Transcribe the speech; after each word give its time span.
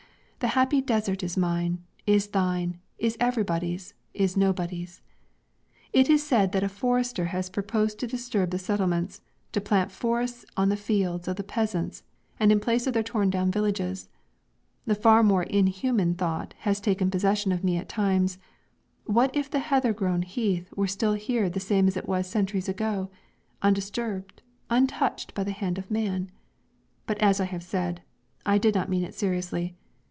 the 0.43 0.47
happy 0.57 0.81
desert 0.81 1.21
is 1.21 1.37
mine, 1.37 1.77
is 2.07 2.29
thine, 2.29 2.79
is 2.97 3.15
everybody's, 3.19 3.93
is 4.15 4.35
nobody's. 4.35 4.99
It 5.93 6.09
is 6.09 6.23
said 6.23 6.51
that 6.51 6.63
a 6.63 6.67
forester 6.67 7.25
has 7.25 7.47
proposed 7.47 7.99
to 7.99 8.07
disturb 8.07 8.49
the 8.49 8.57
settlements, 8.57 9.21
to 9.51 9.61
plant 9.61 9.91
forests 9.91 10.43
on 10.57 10.69
the 10.69 10.75
fields 10.75 11.27
of 11.27 11.35
the 11.35 11.43
peasants 11.43 12.01
and 12.39 12.51
in 12.51 12.59
place 12.59 12.87
of 12.87 12.95
their 12.95 13.03
torn 13.03 13.29
down 13.29 13.51
villages; 13.51 14.09
the 14.87 14.95
far 14.95 15.21
more 15.21 15.43
inhuman 15.43 16.15
thought 16.15 16.55
has 16.61 16.81
taken 16.81 17.11
possession 17.11 17.51
of 17.51 17.63
me 17.63 17.77
at 17.77 17.87
times 17.87 18.39
what 19.05 19.29
if 19.35 19.47
the 19.47 19.59
heather 19.59 19.93
grown 19.93 20.23
heath 20.23 20.73
were 20.75 20.87
still 20.87 21.13
here 21.13 21.51
the 21.51 21.59
same 21.59 21.87
as 21.87 21.95
it 21.95 22.07
was 22.09 22.25
centuries 22.25 22.67
ago, 22.67 23.11
undisturbed, 23.61 24.41
untouched 24.71 25.35
by 25.35 25.43
the 25.43 25.51
hand 25.51 25.77
of 25.77 25.91
man! 25.91 26.31
But 27.05 27.19
as 27.19 27.39
I 27.39 27.45
have 27.45 27.61
said, 27.61 28.01
I 28.43 28.57
did 28.57 28.73
not 28.73 28.89
mean 28.89 29.03
it 29.03 29.13
seriously. 29.13 29.75